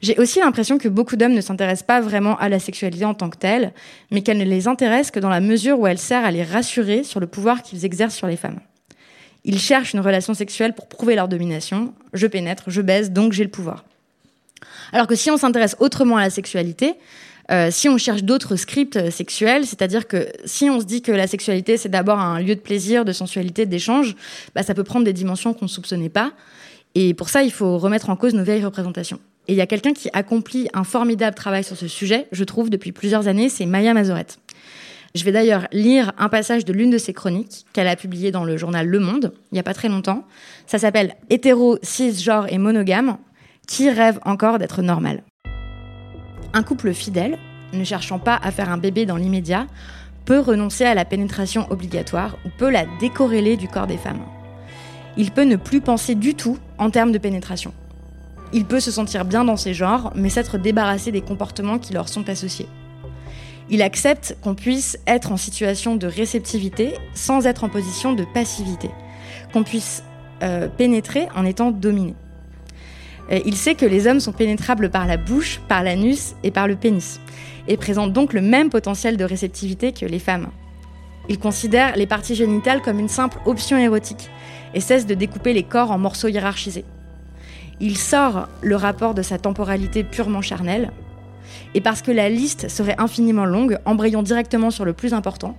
[0.00, 3.30] J'ai aussi l'impression que beaucoup d'hommes ne s'intéressent pas vraiment à la sexualité en tant
[3.30, 3.72] que telle,
[4.10, 7.02] mais qu'elle ne les intéresse que dans la mesure où elle sert à les rassurer
[7.02, 8.60] sur le pouvoir qu'ils exercent sur les femmes.
[9.46, 11.94] Ils cherchent une relation sexuelle pour prouver leur domination.
[12.12, 13.84] Je pénètre, je baise, donc j'ai le pouvoir.
[14.92, 16.94] Alors que si on s'intéresse autrement à la sexualité,
[17.52, 21.28] euh, si on cherche d'autres scripts sexuels, c'est-à-dire que si on se dit que la
[21.28, 24.16] sexualité c'est d'abord un lieu de plaisir, de sensualité, d'échange,
[24.56, 26.32] bah, ça peut prendre des dimensions qu'on ne soupçonnait pas.
[26.96, 29.20] Et pour ça, il faut remettre en cause nos vieilles représentations.
[29.46, 32.68] Et il y a quelqu'un qui accomplit un formidable travail sur ce sujet, je trouve,
[32.68, 34.38] depuis plusieurs années, c'est Maya Mazorette.
[35.14, 38.44] Je vais d'ailleurs lire un passage de l'une de ses chroniques qu'elle a publié dans
[38.44, 40.24] le journal Le Monde il n'y a pas très longtemps.
[40.66, 43.18] Ça s'appelle Hétéro, cisgenre et monogame.
[43.66, 45.24] Qui rêve encore d'être normal?
[46.52, 47.38] Un couple fidèle,
[47.72, 49.66] ne cherchant pas à faire un bébé dans l'immédiat,
[50.24, 54.24] peut renoncer à la pénétration obligatoire ou peut la décorréler du corps des femmes.
[55.16, 57.72] Il peut ne plus penser du tout en termes de pénétration.
[58.52, 62.08] Il peut se sentir bien dans ses genres, mais s'être débarrassé des comportements qui leur
[62.08, 62.68] sont associés.
[63.68, 68.90] Il accepte qu'on puisse être en situation de réceptivité sans être en position de passivité,
[69.52, 70.04] qu'on puisse
[70.42, 72.14] euh, pénétrer en étant dominé.
[73.44, 76.76] il sait que les hommes sont pénétrables par la bouche, par l'anus et par le
[76.76, 77.20] pénis,
[77.66, 80.48] et présentent donc le même potentiel de réceptivité que les femmes.
[81.28, 84.30] Il considère les parties génitales comme une simple option érotique
[84.74, 86.84] et cesse de découper les corps en morceaux hiérarchisés.
[87.80, 90.92] Il sort le rapport de sa temporalité purement charnelle,
[91.76, 95.54] et parce que la liste serait infiniment longue, embrayons directement sur le plus important.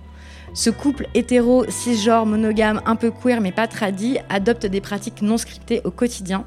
[0.52, 5.38] Ce couple hétéro, cisgenre, monogame, un peu queer mais pas tradit, adopte des pratiques non
[5.38, 6.44] scriptées au quotidien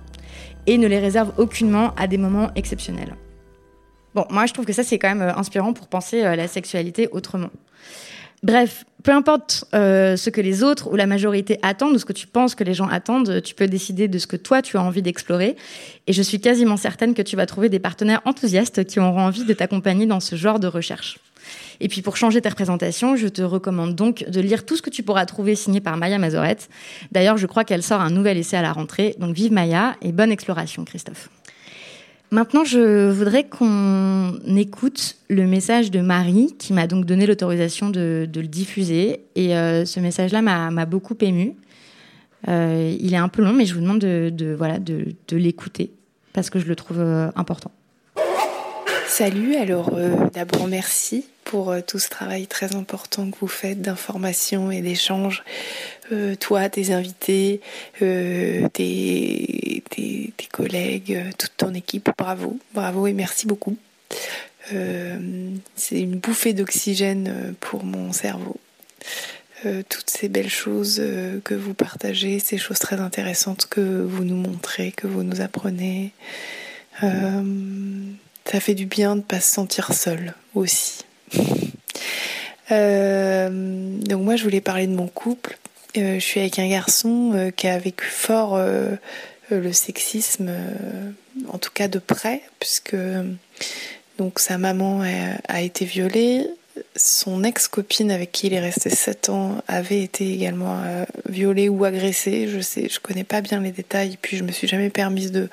[0.67, 3.15] et ne les réserve aucunement à des moments exceptionnels.
[4.13, 6.49] Bon, moi je trouve que ça c'est quand même euh, inspirant pour penser euh, la
[6.49, 7.49] sexualité autrement.
[8.43, 12.13] Bref, peu importe euh, ce que les autres ou la majorité attendent ou ce que
[12.13, 14.81] tu penses que les gens attendent, tu peux décider de ce que toi tu as
[14.81, 15.55] envie d'explorer.
[16.07, 19.45] Et je suis quasiment certaine que tu vas trouver des partenaires enthousiastes qui auront envie
[19.45, 21.19] de t'accompagner dans ce genre de recherche.
[21.79, 24.91] Et puis pour changer ta représentation, je te recommande donc de lire tout ce que
[24.91, 26.69] tu pourras trouver signé par Maya Mazorette.
[27.11, 29.15] D'ailleurs, je crois qu'elle sort un nouvel essai à la rentrée.
[29.19, 31.29] Donc vive Maya et bonne exploration, Christophe.
[32.33, 38.25] Maintenant, je voudrais qu'on écoute le message de Marie, qui m'a donc donné l'autorisation de,
[38.33, 39.25] le diffuser.
[39.35, 41.55] Et euh, ce message-là m'a beaucoup ému.
[42.47, 45.91] Euh, il est un peu long, mais je vous demande de, voilà, de, l'écouter,
[46.31, 47.71] parce que je le trouve euh, important.
[49.11, 49.91] Salut, alors
[50.31, 55.43] d'abord merci pour tout ce travail très important que vous faites d'information et d'échange
[56.13, 57.61] euh, toi, tes invités,
[58.01, 59.83] euh, tes,
[60.51, 62.09] collègues, euh, toute ton équipe.
[62.17, 63.77] Bravo, bravo et merci beaucoup.
[64.69, 68.55] c'est une bouffée d'oxygène pour mon cerveau.
[69.89, 71.01] toutes ces belles choses
[71.43, 76.13] que vous partagez, ces choses très intéressantes que vous nous montrez, que vous nous apprenez.
[78.45, 81.03] Ça fait du bien de ne pas se sentir seul aussi.
[82.69, 85.57] donc moi je voulais parler de mon couple
[85.97, 88.95] euh, je suis avec un garçon euh, qui a vécu fort euh,
[89.49, 90.49] le sexisme,
[91.49, 92.95] en tout cas de près, puisque
[94.17, 95.01] donc sa maman
[95.49, 96.47] a, été violée,
[96.95, 100.81] son ex-copine avec qui il est resté 7 ans avait été également
[101.27, 102.47] violée ou agressée.
[102.47, 105.49] Je sais, je connais pas bien les détails, puis je me suis jamais permise de,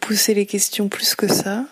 [0.00, 1.64] pousser les questions plus que ça.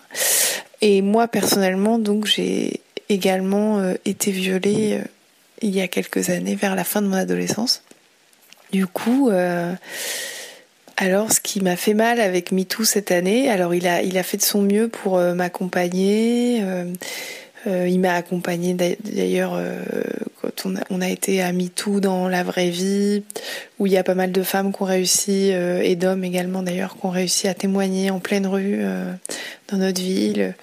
[0.81, 5.01] Et moi personnellement, donc j'ai également été violée
[5.61, 7.83] il y a quelques années, vers la fin de mon adolescence.
[8.71, 9.73] Du coup, euh,
[10.97, 14.23] alors ce qui m'a fait mal avec MeToo cette année, alors il a, il a
[14.23, 16.61] fait de son mieux pour euh, m'accompagner.
[17.67, 19.59] Euh, il m'a accompagné d'ailleurs
[20.41, 23.23] quand on a, été à MeToo dans la vraie vie,
[23.77, 26.97] où il y a pas mal de femmes qui ont réussi, et d'hommes également d'ailleurs,
[26.97, 28.81] qui ont réussi à témoigner en pleine rue
[29.67, 30.55] dans notre ville.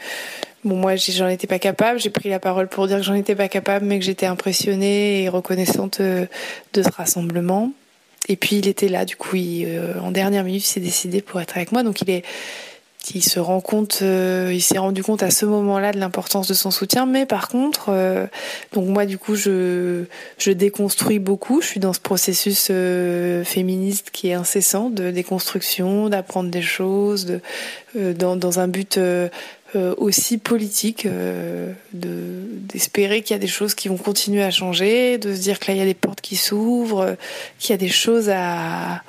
[0.64, 2.00] Bon, moi, j'en étais pas capable.
[2.00, 5.22] J'ai pris la parole pour dire que j'en étais pas capable, mais que j'étais impressionnée
[5.22, 6.28] et reconnaissante de
[6.82, 7.72] ce rassemblement.
[8.28, 11.40] Et puis il était là, du coup, euh, en dernière minute, il s'est décidé pour
[11.40, 11.82] être avec moi.
[11.82, 12.24] Donc il est,
[13.14, 16.54] il se rend compte, euh, il s'est rendu compte à ce moment-là de l'importance de
[16.54, 17.06] son soutien.
[17.06, 18.26] Mais par contre, euh,
[18.72, 20.04] donc moi, du coup, je,
[20.36, 21.60] je déconstruis beaucoup.
[21.62, 22.66] Je suis dans ce processus
[23.48, 27.40] féministe qui est incessant de déconstruction, d'apprendre des choses,
[27.94, 28.98] dans, dans un but
[29.76, 35.18] euh, aussi politique, euh, d'espérer qu'il y a des choses qui vont continuer à changer,
[35.18, 37.18] de se dire que là il y a des portes qui s'ouvrent,
[37.58, 39.02] qu'il y a des choses à,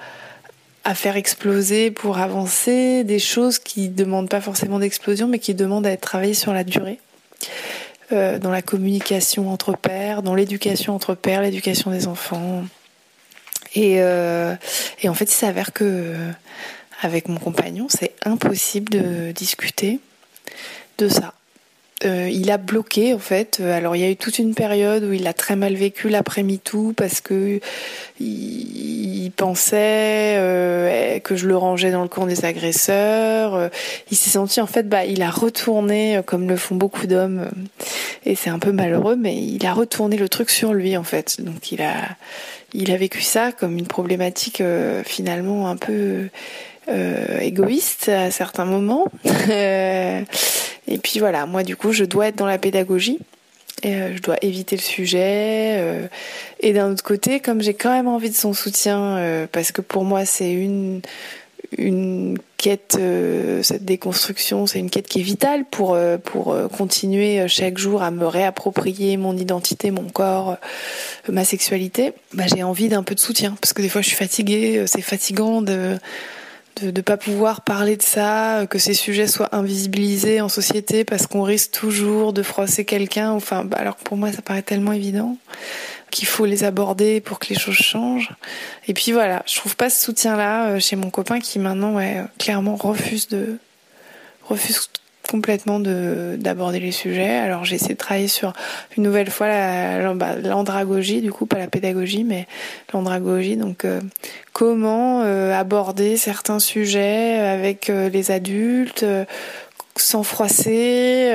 [0.89, 5.85] à faire exploser pour avancer, des choses qui demandent pas forcément d'explosion, mais qui demandent
[5.85, 6.99] à être travaillées sur la durée.
[8.11, 12.63] Euh, dans la communication entre pères, dans l'éducation entre pères, l'éducation des enfants.
[13.75, 14.55] Et, euh,
[15.03, 16.15] et en fait, il s'avère que
[17.03, 19.99] avec mon compagnon, c'est impossible de discuter
[20.97, 21.35] de ça.
[22.05, 23.57] Euh, il a bloqué en fait.
[23.59, 26.07] Euh, alors il y a eu toute une période où il a très mal vécu
[26.07, 27.59] l'après MeToo parce que
[28.21, 33.69] il, pensait euh, que je le rangeais dans le camp des agresseurs.
[34.11, 37.47] il s'est senti en fait, bah, il a retourné comme le font beaucoup d'hommes
[38.25, 41.41] et c'est un peu malheureux, mais il a retourné le truc sur lui en fait.
[41.41, 41.95] Donc il a,
[42.73, 44.63] il a vécu ça comme une problématique
[45.05, 46.29] finalement un peu
[47.41, 49.05] égoïste à certains moments.
[50.89, 53.19] Et puis voilà, moi du coup, je dois être dans la pédagogie.
[53.83, 55.77] Et euh, je dois éviter le sujet.
[55.79, 56.07] Euh,
[56.59, 59.81] et d'un autre côté, comme j'ai quand même envie de son soutien, euh, parce que
[59.81, 61.01] pour moi c'est une
[61.77, 62.97] une quête,
[63.61, 68.25] cette déconstruction, c'est une quête qui est vitale pour pour continuer chaque jour à me
[68.25, 70.57] réapproprier mon identité, mon corps,
[71.27, 72.13] ma sexualité.
[72.33, 75.01] Bah, j'ai envie d'un peu de soutien parce que des fois je suis fatiguée, c'est
[75.01, 75.99] fatigant de
[76.81, 81.27] de ne pas pouvoir parler de ça, que ces sujets soient invisibilisés en société parce
[81.27, 83.31] qu'on risque toujours de froisser quelqu'un.
[83.31, 85.37] Enfin, bah, alors pour moi, ça paraît tellement évident
[86.11, 88.31] qu'il faut les aborder pour que les choses changent.
[88.87, 92.23] Et puis voilà, je trouve pas ce soutien-là euh, chez mon copain qui maintenant, ouais,
[92.37, 93.57] clairement refuse de
[94.43, 94.89] refuse
[95.29, 97.35] complètement d'aborder les sujets.
[97.35, 98.53] Alors j'ai essayé de travailler sur
[98.97, 99.47] une nouvelle fois
[100.15, 102.47] bah, l'andragogie, du coup pas la pédagogie, mais
[102.93, 103.55] l'andragogie.
[103.55, 104.01] Donc euh,
[104.53, 109.05] comment euh, aborder certains sujets avec euh, les adultes
[109.95, 111.31] sans froisser.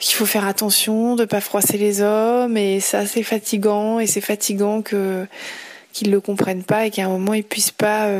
[0.00, 4.20] qu'il faut faire attention de pas froisser les hommes et ça c'est fatigant et c'est
[4.20, 5.26] fatigant que
[5.96, 8.10] qu'il le comprenne pas et qu'à un moment il puisse pas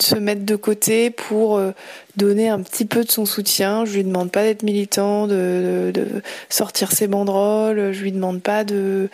[0.00, 1.60] se mettre de côté pour
[2.16, 3.84] donner un petit peu de son soutien.
[3.84, 5.92] Je lui demande pas d'être militant, de,
[6.48, 7.92] sortir ses banderoles.
[7.92, 9.08] Je lui demande pas de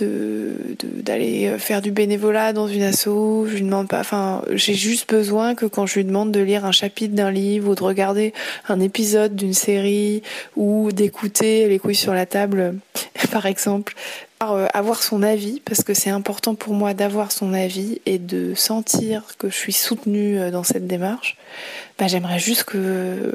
[0.00, 3.46] d'aller faire du bénévolat dans une asso.
[3.46, 4.00] Je lui demande pas.
[4.00, 7.70] Enfin, j'ai juste besoin que quand je lui demande de lire un chapitre d'un livre
[7.70, 8.32] ou de regarder
[8.68, 10.22] un épisode d'une série
[10.56, 12.74] ou d'écouter les couilles sur la table,
[13.30, 18.00] par exemple, euh, avoir son avis parce que c'est important pour moi d'avoir son avis
[18.06, 21.36] et de sentir que je suis soutenue euh, dans cette démarche.
[21.98, 23.32] Bah, j'aimerais juste que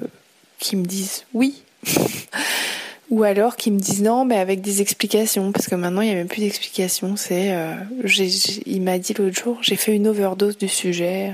[0.60, 1.64] qu'ils me disent oui.
[3.10, 6.14] Ou alors qu'ils me disent non, mais avec des explications, parce que maintenant il n'y
[6.14, 7.16] a même plus d'explications.
[7.16, 7.74] C'est, euh,
[8.66, 11.34] il m'a dit l'autre jour, j'ai fait une overdose du sujet.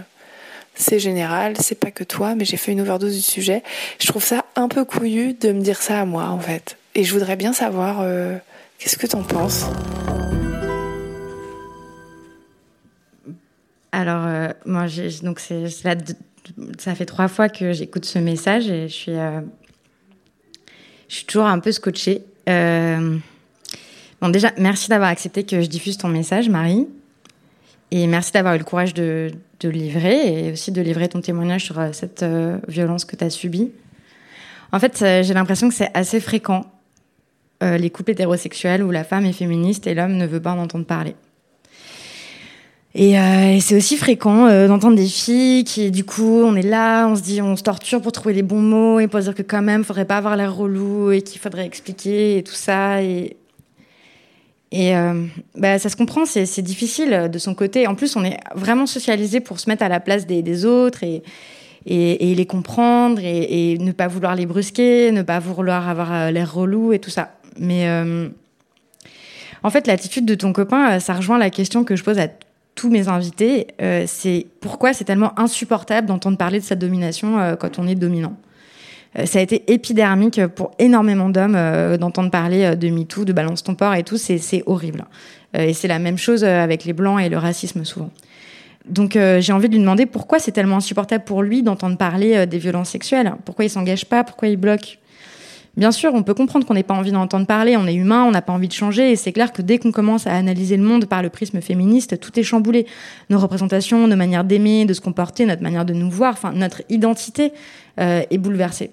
[0.75, 3.63] C'est général, c'est pas que toi, mais j'ai fait une overdose du sujet.
[3.99, 6.77] Je trouve ça un peu couillu de me dire ça à moi, en fait.
[6.95, 8.37] Et je voudrais bien savoir, euh,
[8.77, 9.65] qu'est-ce que t'en penses
[13.91, 14.85] Alors, euh, moi,
[15.23, 15.39] donc
[16.77, 19.17] ça fait trois fois que j'écoute ce message et je suis
[21.13, 22.23] je suis toujours un peu scotchée.
[22.49, 23.17] Euh,
[24.19, 26.87] bon, déjà, merci d'avoir accepté que je diffuse ton message, Marie.
[27.91, 31.65] Et merci d'avoir eu le courage de, de, livrer et aussi de livrer ton témoignage
[31.65, 33.71] sur euh, cette euh, violence que tu as subie.
[34.71, 36.65] En fait, j'ai l'impression que c'est assez fréquent,
[37.61, 40.85] les couples hétérosexuels où la femme est féministe et l'homme ne veut pas en entendre
[40.85, 41.15] parler.
[42.95, 47.07] Euh, et, c'est aussi fréquent euh, d'entendre des filles qui, du coup, on est là,
[47.07, 49.41] on se dit, on se torture pour trouver les bons mots et pour dire que
[49.41, 53.01] quand même, faudrait pas avoir l'air relou et qu'il faudrait expliquer et tout ça.
[53.01, 53.35] Et,
[54.75, 57.87] euh, bah, ça se comprend, c'est difficile de son côté.
[57.87, 61.23] En plus, on est vraiment socialisé pour se mettre à la place des, autres et,
[61.85, 66.93] les comprendre et, et, ne pas vouloir les brusquer, ne pas vouloir avoir l'air relou
[66.93, 67.31] et tout ça.
[67.57, 67.87] Mais
[69.63, 72.27] en fait, l'attitude de ton copain, ça rejoint la question que je pose à
[72.75, 77.55] tous mes invités, euh, c'est pourquoi c'est tellement insupportable d'entendre parler de sa domination euh,
[77.55, 78.35] quand on est dominant.
[79.17, 81.57] Euh, ça a été épidermique pour énormément d'hommes
[81.97, 85.05] d'entendre parler de MeToo, de balance ton port et tout, c'est horrible.
[85.53, 88.09] et c'est la même chose avec les blancs et le racisme souvent.
[88.85, 92.57] Donc j'ai envie de lui demander pourquoi c'est tellement insupportable pour lui d'entendre parler des
[92.57, 93.33] violences sexuelles.
[93.45, 94.23] Pourquoi il s'engage pas?
[94.23, 94.99] Pourquoi il bloque?
[95.75, 98.31] Bien sûr, on peut comprendre qu'on n'ait pas envie d'entendre parler, on est humain, on
[98.31, 100.83] n'a pas envie de changer, et c'est clair que dès qu'on commence à analyser le
[100.83, 102.85] monde par le prisme féministe, tout est chamboulé.
[103.31, 106.83] Nos représentations, nos manières d'aimer, de se comporter, notre manière de nous voir, enfin notre
[106.89, 107.53] identité
[107.99, 108.91] euh, est bouleversée.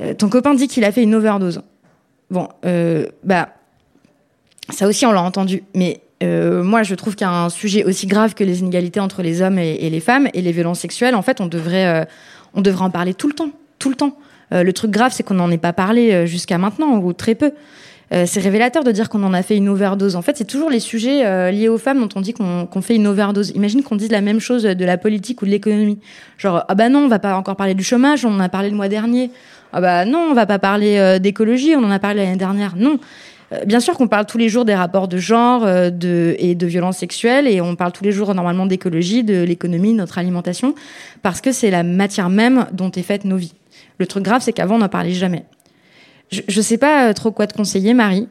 [0.00, 1.60] Euh, ton copain dit qu'il a fait une overdose.
[2.30, 3.48] Bon, euh, bah
[4.70, 8.60] ça aussi on l'a entendu, mais moi, je trouve qu'un sujet aussi grave que les
[8.60, 11.46] inégalités entre les hommes et, et, les femmes et les violences sexuelles, en fait, on
[11.46, 12.08] devrait,
[12.54, 14.16] on devrait en parler tout le temps, tout le temps.
[14.54, 17.34] Euh, le truc grave, c'est qu'on n'en ait pas parlé euh, jusqu'à maintenant, ou très
[17.34, 17.52] peu.
[18.12, 20.14] Euh, c'est révélateur de dire qu'on en a fait une overdose.
[20.14, 23.06] En fait, c'est toujours les sujets liés aux femmes dont on dit qu'on fait une
[23.06, 23.50] overdose.
[23.54, 25.98] Imagine qu'on dise la même chose de la politique ou de l'économie.
[26.38, 28.68] Genre, ah bah non, on va pas encore parler du chômage, on en a parlé
[28.68, 29.30] le mois dernier.
[29.72, 32.76] Ah bah non, on va pas parler d'écologie, on en a parlé l'année dernière.
[32.76, 32.98] Non.
[33.66, 35.90] Bien sûr qu'on parle tous les jours des rapports de genre et
[36.54, 40.18] de violences sexuelles et on parle tous les jours normalement d'écologie, de l'économie, de notre
[40.18, 40.74] alimentation,
[41.22, 43.54] parce que c'est la matière même dont est faite nos vies.
[43.98, 45.44] Le truc grave, c'est qu'avant, on n'en parlait jamais.
[46.30, 48.28] Je, ne sais pas euh, trop quoi te conseiller, Marie.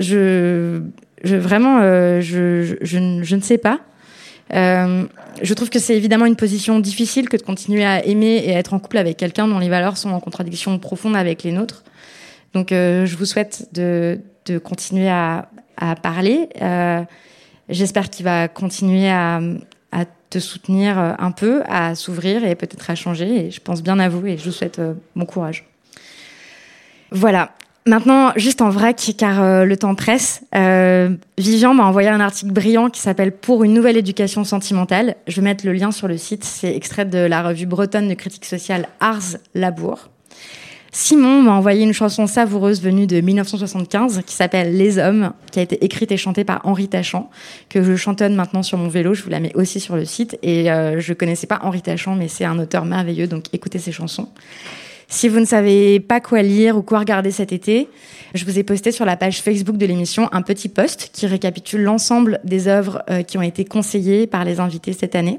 [0.00, 0.82] Je,
[1.24, 3.80] vraiment, euh, je, ne sais pas.
[4.52, 5.04] Euh,
[5.40, 8.58] je trouve que c'est évidemment une position difficile que de continuer à aimer et à
[8.58, 11.84] être en couple avec quelqu'un dont les valeurs sont en contradiction profonde avec les nôtres.
[12.52, 14.18] Donc, je vous souhaite de,
[14.62, 15.48] continuer à,
[16.02, 16.48] parler.
[17.68, 19.40] J'espère qu'il va continuer à
[20.32, 23.46] te soutenir euh, un peu, à s'ouvrir et peut-être à changer.
[23.46, 25.64] Et je pense bien à vous et je vous souhaite euh, bon courage.
[27.10, 27.52] Voilà.
[27.84, 30.44] Maintenant, juste en vrac, car euh, le temps presse,
[31.36, 35.16] Vivian m'a envoyé un article brillant qui s'appelle Pour une nouvelle éducation sentimentale.
[35.26, 36.44] Je vais mettre le lien sur le site.
[36.44, 40.11] C'est extrait de la revue bretonne de critique sociale Ars Labour.
[40.94, 45.62] Simon m'a envoyé une chanson savoureuse venue de 1975 qui s'appelle Les Hommes, qui a
[45.62, 47.30] été écrite et chantée par Henri Tachant,
[47.70, 49.14] que je chantonne maintenant sur mon vélo.
[49.14, 50.38] Je vous la mets aussi sur le site.
[50.42, 53.90] Et euh, je connaissais pas Henri Tachant, mais c'est un auteur merveilleux, donc écoutez ses
[53.90, 54.28] chansons.
[55.08, 57.88] Si vous ne savez pas quoi lire ou quoi regarder cet été,
[58.34, 61.82] je vous ai posté sur la page Facebook de l'émission un petit post qui récapitule
[61.82, 65.38] l'ensemble des œuvres euh, qui ont été conseillées par les invités cette année.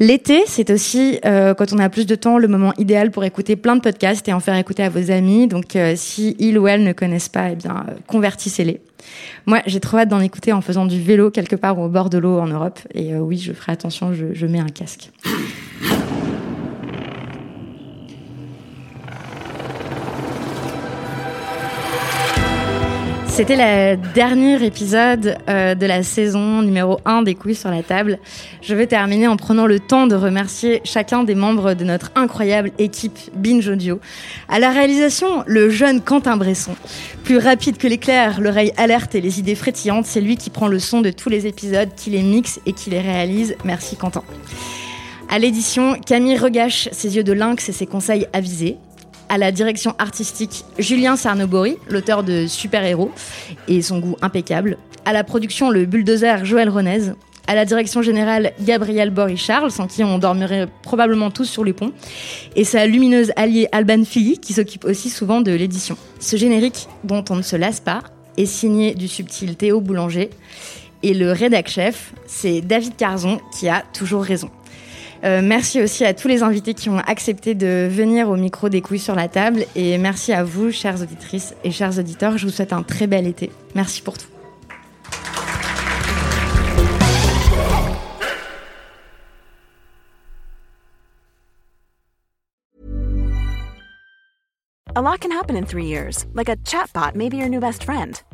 [0.00, 3.56] L'été, c'est aussi, euh, quand on a plus de temps, le moment idéal pour écouter
[3.56, 5.46] plein de podcasts et en faire écouter à vos amis.
[5.46, 8.80] Donc, euh, si ils ou elles ne connaissent pas, eh bien, euh, convertissez-les.
[9.46, 12.18] Moi, j'ai trop hâte d'en écouter en faisant du vélo quelque part au bord de
[12.18, 12.80] l'eau en Europe.
[12.94, 15.10] Et oui, je ferai attention, je, je mets un casque.
[23.34, 28.20] C'était le dernier épisode euh, de la saison numéro 1 des couilles sur la table.
[28.62, 32.70] Je vais terminer en prenant le temps de remercier chacun des membres de notre incroyable
[32.78, 33.98] équipe Binge Audio.
[34.48, 36.76] À la réalisation, le jeune Quentin Bresson.
[37.24, 40.78] Plus rapide que l'éclair, l'oreille alerte et les idées frétillantes, c'est lui qui prend le
[40.78, 43.56] son de tous les épisodes, qui les mixe et qui les réalise.
[43.64, 44.22] Merci Quentin.
[45.28, 48.76] À l'édition, Camille regache ses yeux de lynx et ses conseils avisés
[49.34, 53.10] à la direction artistique Julien Sarnobori, l'auteur de Super Héros
[53.66, 54.78] et son goût impeccable.
[55.04, 57.10] À la production, le bulldozer Joël Renez.
[57.48, 61.90] À la direction générale, Gabriel Boris-Charles, sans qui on dormirait probablement tous sur les ponts.
[62.54, 65.96] Et sa lumineuse alliée Alban Philly, qui s'occupe aussi souvent de l'édition.
[66.20, 68.04] Ce générique, dont on ne se lasse pas,
[68.36, 70.30] est signé du subtil Théo Boulanger.
[71.02, 74.48] Et le rédac chef, c'est David Carzon, qui a toujours raison.
[75.24, 78.82] Euh, merci aussi à tous les invités qui ont accepté de venir au micro des
[78.82, 79.64] couilles sur la table.
[79.74, 82.36] Et merci à vous, chères auditrices et chers auditeurs.
[82.36, 83.50] Je vous souhaite un très bel été.
[83.74, 84.26] Merci pour tout.